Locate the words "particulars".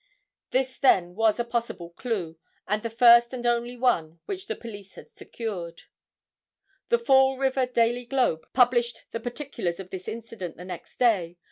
9.19-9.79